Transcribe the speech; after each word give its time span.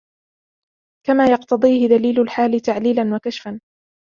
كَمَا 1.05 1.25
يَقْتَضِيهِ 1.27 1.87
دَلِيلُ 1.87 2.19
الْحَالِ 2.21 2.61
تَعْلِيلًا 2.61 3.15
وَكَشْفًا 3.15 3.59